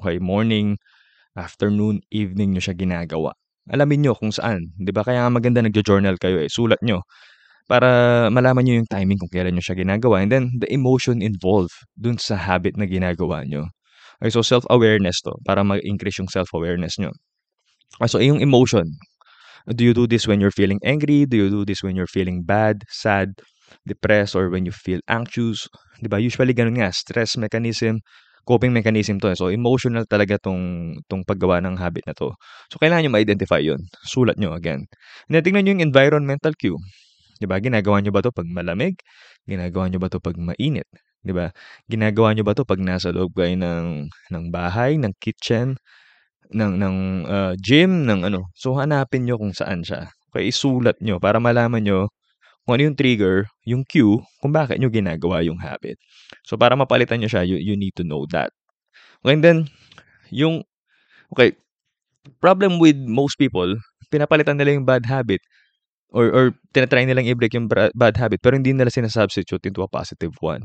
[0.00, 0.16] Okay?
[0.18, 0.80] Morning,
[1.36, 3.34] afternoon, evening nyo siya ginagawa.
[3.70, 4.72] Alamin nyo kung saan.
[4.78, 5.04] Di ba?
[5.06, 6.50] Kaya nga maganda nagjo-journal kayo eh.
[6.50, 7.06] Sulat nyo
[7.70, 10.26] para malaman nyo yung timing kung kailan nyo siya ginagawa.
[10.26, 13.70] And then, the emotion involved dun sa habit na ginagawa nyo.
[14.18, 17.14] Okay, so self-awareness to, para mag-increase yung self-awareness nyo.
[18.06, 18.86] So yung emotion.
[19.66, 21.26] Do you do this when you're feeling angry?
[21.26, 23.32] Do you do this when you're feeling bad, sad,
[23.84, 25.68] depressed, or when you feel anxious?
[26.00, 26.16] 'Di ba?
[26.16, 28.00] Usually ganun nga, stress mechanism,
[28.48, 29.32] coping mechanism 'to.
[29.32, 29.36] Eh.
[29.38, 32.32] So emotional talaga tong tong paggawa ng habit na 'to.
[32.72, 33.80] So kailangan niyo ma-identify 'yon.
[34.06, 34.86] Sulat niyo again.
[35.30, 36.78] And tingnan niyo yung environmental cue.
[37.40, 37.58] 'Di ba?
[37.62, 38.96] Ginagawa niyo ba 'to pag malamig?
[39.48, 40.88] Ginagawa niyo ba 'to pag mainit?
[41.24, 41.50] 'Di ba?
[41.90, 45.76] Ginagawa niyo ba 'to pag nasa loob kayo ng ng bahay, ng kitchen,
[46.54, 46.96] ng ng,
[47.30, 48.50] ah, gym, ng ano.
[48.58, 50.10] So, hanapin niyo kung saan siya.
[50.34, 52.00] Okey, isulat niyo para malaman niyo
[52.64, 55.96] kung ano yung trigger, yung cue, kung bakit niyo ginagawa yung habit.
[56.46, 58.52] So, para mapalitan niyo siya, you you need to know that.
[59.24, 59.58] Okay, and then
[60.32, 60.64] yung
[61.34, 61.56] okay,
[62.42, 63.76] problem with most people,
[64.12, 65.40] pinapalitan nila yung bad habit
[66.12, 66.44] or or
[66.74, 70.64] tina-try nilang i-break yung bad habit pero hindi nila sina-substitute into a positive one.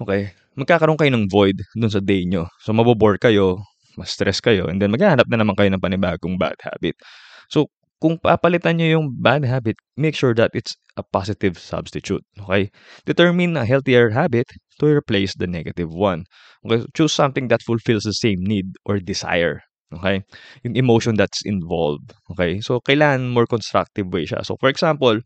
[0.00, 2.50] Okay, magkakaroon kayo ng void dun sa day niyo.
[2.66, 3.62] So, mabo-bore kayo,
[3.94, 6.98] ma-stress kayo, and then maghahanap na naman kayo ng panibagong bad habit.
[7.46, 12.22] So, kung papalitan nyo yung bad habit, make sure that it's a positive substitute.
[12.40, 12.70] Okay?
[13.06, 14.46] Determine a healthier habit
[14.80, 16.24] to replace the negative one.
[16.66, 16.84] Okay?
[16.94, 19.62] Choose something that fulfills the same need or desire.
[19.94, 20.22] Okay?
[20.64, 22.14] Yung emotion that's involved.
[22.32, 22.60] Okay?
[22.60, 24.44] So, kailan more constructive way siya.
[24.44, 25.20] So, for example,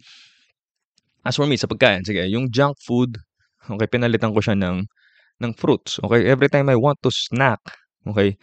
[1.25, 3.19] as for me, sa pagkain, sige, yung junk food,
[3.69, 4.87] okay, pinalitan ko siya ng,
[5.43, 6.01] ng fruits.
[6.05, 6.25] Okay?
[6.29, 7.61] Every time I want to snack,
[8.07, 8.37] okay,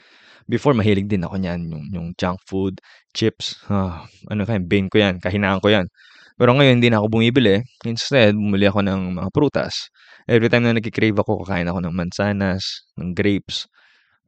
[0.46, 2.78] Before mahilig din ako niyan, yung yung junk food,
[3.18, 5.90] chips, ah, ano kaya bane ko 'yan, kahinaan ko 'yan.
[6.38, 9.90] Pero ngayon hindi na ako bumibili, instead bumili ako ng mga prutas.
[10.30, 13.66] Every time na nagki-crave ako, kakain ako ng mansanas, ng grapes,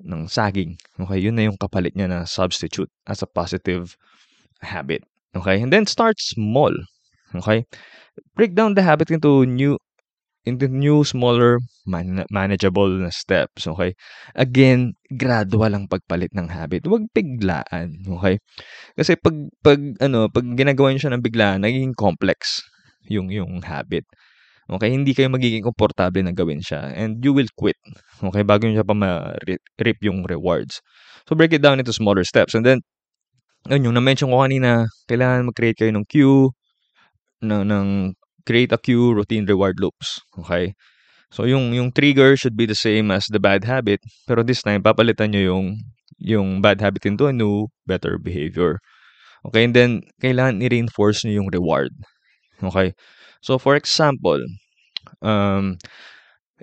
[0.01, 0.77] ng saging.
[1.01, 3.93] Okay, yun na yung kapalit niya na substitute as a positive
[4.63, 5.03] habit.
[5.37, 6.73] Okay, and then start small.
[7.35, 7.65] Okay,
[8.37, 9.77] break down the habit into new
[10.47, 13.91] into new smaller man- manageable na steps, okay?
[14.33, 16.87] Again, gradual ang pagpalit ng habit.
[16.87, 18.39] Huwag biglaan, okay?
[18.95, 22.63] Kasi pag pag ano, pag ginagawa niyo siya ng biglaan, nagiging complex
[23.11, 24.07] yung yung habit.
[24.67, 27.79] Okay, hindi kayo magiging komportable na gawin siya and you will quit.
[28.19, 30.83] Okay, bago niyo pa ma-reap yung rewards.
[31.23, 32.83] So break it down into smaller steps and then
[33.71, 36.51] yun yung na-mention ko kanina, kailangan mag-create kayo ng queue
[37.43, 37.87] ng, ng
[38.47, 40.23] create a cue, routine, reward loops.
[40.39, 40.71] Okay?
[41.27, 44.79] So yung yung trigger should be the same as the bad habit, pero this time
[44.79, 45.65] papalitan niyo yung
[46.17, 48.79] yung bad habit into a new better behavior.
[49.43, 49.67] Okay?
[49.67, 49.91] And then
[50.23, 51.91] kailangan i-reinforce niyo yung reward.
[52.63, 52.95] Okay?
[53.43, 54.39] So for example,
[55.19, 55.75] um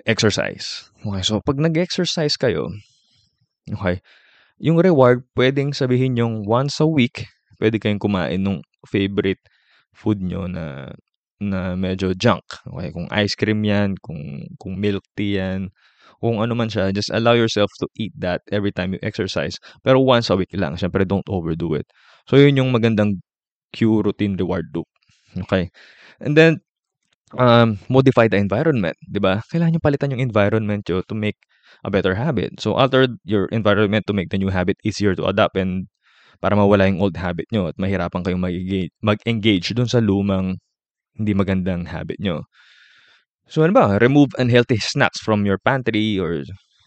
[0.03, 0.89] exercise.
[1.05, 2.67] Okay, so pag nag-exercise kayo,
[3.71, 4.03] okay,
[4.59, 9.39] yung reward pwedeng sabihin yung once a week, pwede kayong kumain ng favorite
[9.95, 10.91] food nyo na
[11.41, 15.69] na medyo junk, okay kung ice cream 'yan, kung kung milk tea 'yan,
[16.23, 19.59] kung ano man siya, just allow yourself to eat that every time you exercise.
[19.83, 21.87] Pero once a week lang, siyempre don't overdo it.
[22.29, 23.19] So yun yung magandang
[23.75, 24.87] cue, routine, reward loop.
[25.47, 25.69] Okay?
[26.23, 26.61] And then,
[27.37, 29.41] um, modify the environment, 'di ba?
[29.51, 31.37] Kailangan niyo palitan yung environment niyo to make
[31.85, 32.57] a better habit.
[32.61, 35.87] So alter your environment to make the new habit easier to adapt and
[36.43, 38.43] para mawala yung old habit niyo at mahirapan kayong
[39.03, 40.59] mag-engage dun sa lumang
[41.19, 42.45] hindi magandang habit nyo.
[43.45, 46.41] So ano ba, remove unhealthy snacks from your pantry or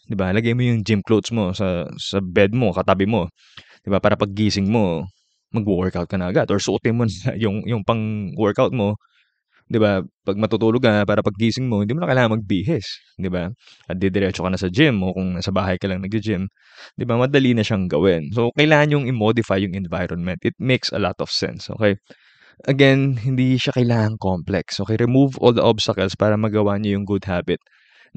[0.08, 3.30] 'di ba, lagay mo yung gym clothes mo sa sa bed mo, katabi mo.
[3.84, 5.06] 'Di ba, para paggising mo,
[5.54, 8.96] magwo-workout ka na agad or suotin mo na yung yung pang-workout mo
[9.70, 12.86] 'di ba, 'pag matutulog ka para paggising mo, hindi mo na kailangan magbihis,
[13.20, 13.50] 'di ba?
[13.90, 16.48] At didiretso ka na sa gym o kung nasa bahay ka lang naggi-gym,
[16.98, 18.30] 'di ba, madali na siyang gawin.
[18.34, 20.40] So, kailangan yung i-modify yung environment.
[20.46, 21.96] It makes a lot of sense, okay?
[22.66, 24.98] Again, hindi siya kailangang complex, okay?
[24.98, 27.62] Remove all the obstacles para magawa niyo yung good habit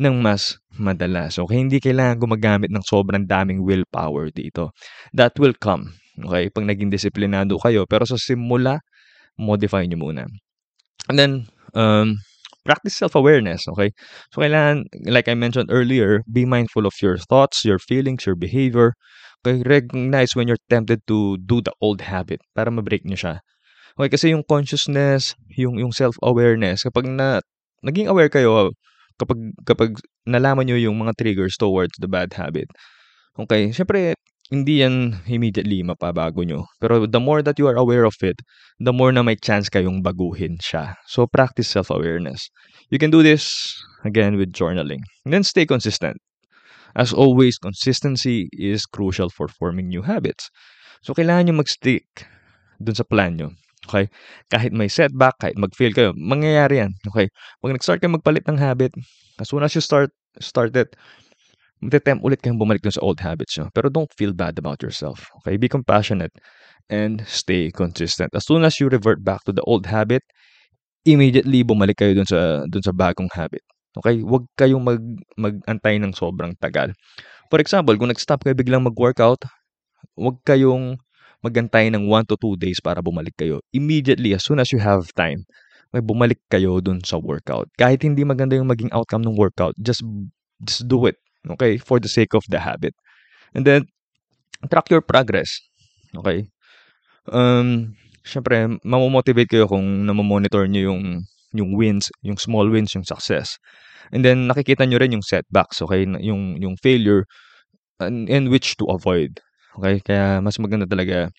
[0.02, 1.62] ng mas madalas, okay?
[1.62, 4.74] Hindi kailangan gumagamit ng sobrang daming willpower dito.
[5.14, 5.94] That will come,
[6.26, 6.50] okay?
[6.50, 8.82] 'Pag naging disiplinado kayo, pero sa simula,
[9.38, 10.26] modify niyo muna.
[11.10, 11.34] And then,
[11.74, 12.22] um,
[12.66, 13.92] practice self-awareness, okay?
[14.34, 18.94] So, kailangan, like I mentioned earlier, be mindful of your thoughts, your feelings, your behavior.
[19.42, 23.36] Okay, recognize when you're tempted to do the old habit para ma-break niyo siya.
[24.00, 27.44] Okay, kasi yung consciousness, yung yung self-awareness, kapag na
[27.84, 28.72] naging aware kayo
[29.22, 29.92] kapag kapag
[30.26, 32.66] nalaman niyo yung mga triggers towards the bad habit.
[33.38, 34.18] Okay, syempre
[34.52, 36.68] hindi yan immediately mapabago nyo.
[36.84, 38.36] Pero the more that you are aware of it,
[38.84, 41.00] the more na may chance kayong baguhin siya.
[41.08, 42.52] So practice self-awareness.
[42.92, 43.72] You can do this
[44.04, 45.00] again with journaling.
[45.24, 46.20] And then stay consistent.
[46.92, 50.52] As always, consistency is crucial for forming new habits.
[51.00, 52.04] So kailangan nyo mag-stick
[52.84, 53.56] dun sa plan nyo.
[53.92, 54.08] Okay?
[54.48, 56.96] Kahit may setback, kahit mag-fail kayo, mangyayari yan.
[57.12, 57.28] Okay?
[57.60, 58.96] Pag nag-start kayo magpalit ng habit,
[59.36, 60.96] as soon as you start, start it,
[61.84, 63.68] magte-tempt ulit kayong bumalik dun sa old habits nyo.
[63.76, 65.28] Pero don't feel bad about yourself.
[65.44, 65.60] Okay?
[65.60, 66.32] Be compassionate
[66.88, 68.32] and stay consistent.
[68.32, 70.24] As soon as you revert back to the old habit,
[71.04, 73.66] immediately bumalik kayo dun sa dun sa bagong habit.
[74.00, 74.24] Okay?
[74.24, 75.04] Huwag kayong mag
[75.36, 76.96] mag-antay ng sobrang tagal.
[77.52, 79.44] For example, kung nag-stop kayo biglang mag-workout,
[80.16, 80.96] huwag kayong
[81.42, 83.62] magantay ng 1 to 2 days para bumalik kayo.
[83.74, 85.46] Immediately, as soon as you have time,
[85.92, 87.68] may bumalik kayo dun sa workout.
[87.76, 90.06] Kahit hindi maganda yung maging outcome ng workout, just
[90.64, 91.18] just do it.
[91.58, 91.78] Okay?
[91.82, 92.96] For the sake of the habit.
[93.52, 93.90] And then,
[94.70, 95.52] track your progress.
[96.16, 96.48] Okay?
[97.28, 101.04] Um, syempre, mamomotivate kayo kung namomonitor nyo yung,
[101.52, 103.58] yung wins, yung small wins, yung success.
[104.14, 106.06] And then, nakikita nyo rin yung setbacks, okay?
[106.06, 107.26] Yung, yung failure
[108.00, 109.42] and, and which to avoid.
[109.78, 110.02] Okay?
[110.04, 111.30] Kaya, mas maganda talaga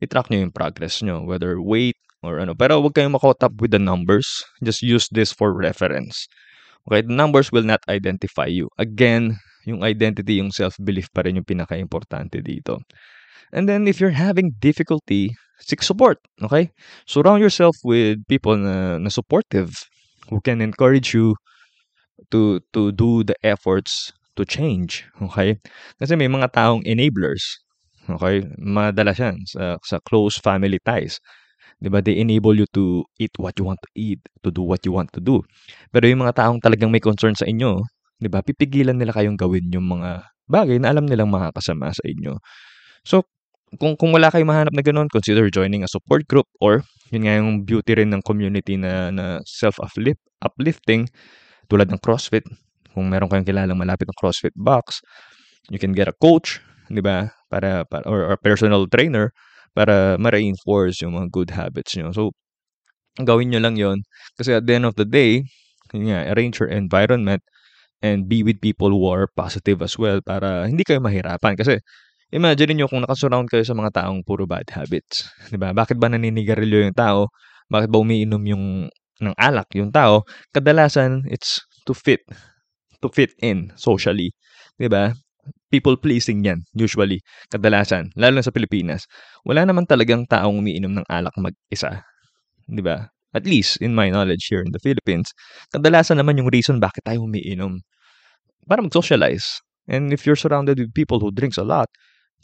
[0.00, 2.54] i-track nyo yung progress nyo, whether weight or ano.
[2.54, 4.26] Pero huwag kayong makaught up with the numbers.
[4.62, 6.28] Just use this for reference.
[6.88, 7.02] Okay?
[7.02, 8.68] The numbers will not identify you.
[8.78, 9.36] Again,
[9.68, 12.80] yung identity, yung self-belief pa rin yung pinaka-importante dito.
[13.52, 16.70] And then if you're having difficulty, seek support, okay?
[17.06, 19.74] Surround yourself with people na, na supportive
[20.30, 21.34] who can encourage you
[22.30, 25.58] to to do the efforts to change, okay?
[25.98, 27.42] Kasi may mga taong enablers,
[28.16, 28.46] okay?
[28.58, 31.20] Madalas yan sa, sa close family ties.
[31.80, 32.04] 'di ba?
[32.04, 35.10] They enable you to eat what you want to eat, to do what you want
[35.16, 35.40] to do.
[35.90, 37.80] Pero yung mga taong talagang may concern sa inyo,
[38.20, 38.44] 'di ba?
[38.44, 42.36] Pipigilan nila kayong gawin yung mga bagay na alam nilang makakasama sa inyo.
[43.06, 43.24] So,
[43.80, 46.82] kung kung wala kayong mahanap na gano'n, consider joining a support group or
[47.14, 51.06] yun nga yung beauty rin ng community na, na self-uplift, uplifting
[51.70, 52.46] tulad ng CrossFit.
[52.90, 55.02] Kung meron kayong kilalang malapit ng CrossFit box,
[55.70, 56.58] you can get a coach,
[56.90, 57.30] di ba?
[57.50, 59.34] Para, para or, or personal trainer
[59.74, 62.10] para ma-reinforce yung mga good habits nyo.
[62.14, 62.32] So,
[63.20, 63.98] gawin nyo lang yon
[64.38, 65.44] Kasi at the end of the day,
[65.94, 67.42] yun nga, arrange your environment
[68.02, 71.56] and be with people who are positive as well para hindi kayo mahirapan.
[71.58, 71.80] Kasi
[72.30, 75.26] Imagine niyo kung nakasurround kayo sa mga taong puro bad habits,
[75.58, 75.74] ba?
[75.74, 77.26] Bakit ba naninigarilyo yung tao?
[77.66, 78.66] Bakit ba umiinom yung
[79.18, 80.22] ng alak yung tao?
[80.54, 82.22] Kadalasan it's to fit
[83.02, 84.30] to fit in socially,
[84.78, 85.10] ba?
[85.70, 89.06] People pleasing 'yan usually, kadalasan, lalo na sa Pilipinas.
[89.46, 92.02] Wala naman talagang taong umiinom ng alak mag-isa,
[92.70, 93.10] 'di ba?
[93.36, 95.30] At least in my knowledge here in the Philippines,
[95.74, 97.82] kadalasan naman yung reason bakit tayo umiinom
[98.68, 99.60] para mag-socialize.
[99.90, 101.88] And if you're surrounded with people who drinks a lot,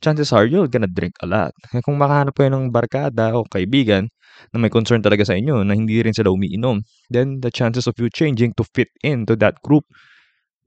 [0.05, 1.53] chances are you're gonna drink a lot.
[1.75, 4.09] Eh, kung makahanap kayo ng barkada o kaibigan
[4.55, 6.83] na may concern talaga sa inyo na hindi rin sila umiinom,
[7.13, 9.85] then the chances of you changing to fit into that group,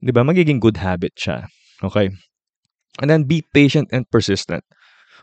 [0.02, 1.46] di ba, magiging good habit siya.
[1.84, 2.10] Okay?
[2.98, 4.64] And then be patient and persistent.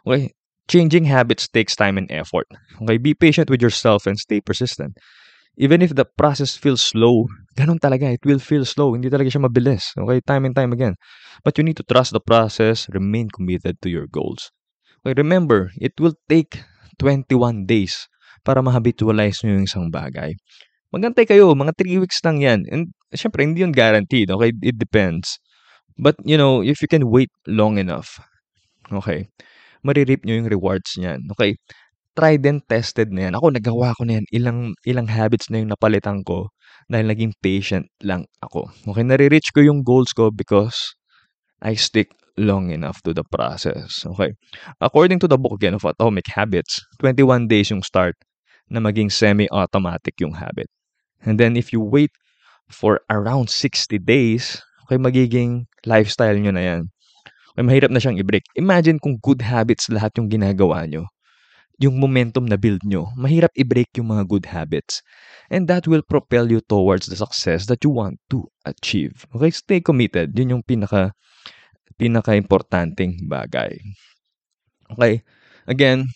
[0.06, 0.32] Okay?
[0.68, 2.48] Changing habits takes time and effort.
[2.82, 2.98] Okay?
[2.98, 4.98] Be patient with yourself and stay persistent.
[5.58, 7.28] Even if the process feels slow,
[7.60, 8.94] ganun talaga, it will feel slow.
[8.94, 9.92] Hindi talaga siya mabilis.
[9.98, 10.22] Okay?
[10.24, 10.96] Time and time again.
[11.44, 14.50] But you need to trust the process, remain committed to your goals.
[15.06, 16.60] Okay, remember, it will take
[17.00, 18.10] 21 days
[18.42, 20.34] para mahabitualize nyo yung isang bagay.
[20.92, 22.68] Magantay kayo, mga 3 weeks lang yan.
[22.72, 24.32] And syempre, hindi yun guaranteed.
[24.32, 24.52] Okay?
[24.64, 25.38] It depends.
[25.98, 28.22] But, you know, if you can wait long enough,
[28.94, 29.28] okay,
[29.82, 31.26] maririp nyo yung rewards niyan.
[31.34, 31.58] Okay?
[32.18, 33.38] tried and tested na yan.
[33.38, 34.26] Ako, nagawa ko na yan.
[34.34, 36.50] Ilang, ilang habits na yung napalitan ko
[36.90, 38.74] dahil naging patient lang ako.
[38.90, 40.98] Okay, nare-reach ko yung goals ko because
[41.62, 44.02] I stick long enough to the process.
[44.02, 44.34] Okay.
[44.82, 48.18] According to the book again of Atomic Habits, 21 days yung start
[48.74, 50.68] na maging semi-automatic yung habit.
[51.22, 52.10] And then if you wait
[52.66, 54.58] for around 60 days,
[54.88, 56.82] okay, magiging lifestyle nyo na yan.
[57.52, 58.48] Okay, mahirap na siyang i-break.
[58.56, 61.12] Imagine kung good habits lahat yung ginagawa nyo.
[61.78, 65.04] Yung momentum na build nyo, mahirap i-break yung mga good habits.
[65.52, 69.28] And that will propel you towards the success that you want to achieve.
[69.36, 70.32] Okay, stay committed.
[70.34, 71.12] Yun yung pinaka
[72.00, 73.76] pinaka-importanting bagay.
[74.96, 75.22] Okay?
[75.68, 76.08] Again,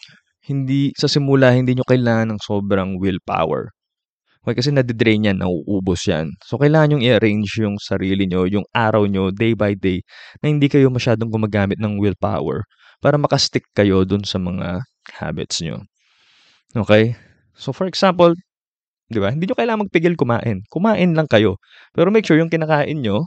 [0.47, 3.75] hindi sa simula hindi nyo kailangan ng sobrang willpower.
[4.41, 6.33] Okay, kasi nadidrain yan, nauubos yan.
[6.41, 10.01] So, kailangan yung i-arrange yung sarili nyo, yung araw nyo, day by day,
[10.41, 12.65] na hindi kayo masyadong gumagamit ng willpower
[13.05, 14.81] para makastick kayo dun sa mga
[15.13, 15.85] habits nyo.
[16.73, 17.13] Okay?
[17.53, 18.33] So, for example,
[19.13, 20.65] di ba, hindi nyo kailangan magpigil kumain.
[20.73, 21.61] Kumain lang kayo.
[21.93, 23.21] Pero make sure yung kinakain nyo,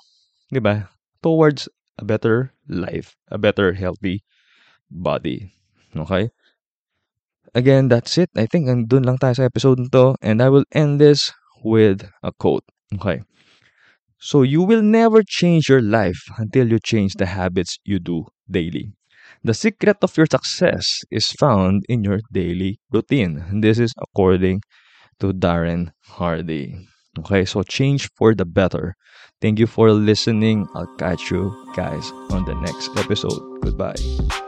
[0.51, 0.91] di ba,
[1.23, 4.27] towards a better life, a better healthy
[4.91, 5.55] body.
[5.95, 6.27] Okay?
[7.55, 8.31] Again, that's it.
[8.35, 11.31] I think doon lang tayo sa episode nito and I will end this
[11.63, 12.67] with a quote.
[12.99, 13.23] Okay.
[14.19, 18.97] So you will never change your life until you change the habits you do daily.
[19.45, 23.45] The secret of your success is found in your daily routine.
[23.49, 24.63] And this is according
[25.21, 26.89] to Darren Hardy.
[27.19, 28.97] Okay, so change for the better.
[29.41, 30.67] Thank you for listening.
[30.75, 33.61] I'll catch you guys on the next episode.
[33.63, 34.44] Goodbye.